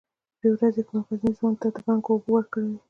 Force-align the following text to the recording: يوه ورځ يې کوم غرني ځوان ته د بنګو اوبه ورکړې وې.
يوه 0.43 0.55
ورځ 0.57 0.75
يې 0.79 0.83
کوم 0.87 1.01
غرني 1.07 1.31
ځوان 1.37 1.53
ته 1.61 1.67
د 1.75 1.77
بنګو 1.85 2.09
اوبه 2.13 2.29
ورکړې 2.31 2.65
وې. 2.69 2.77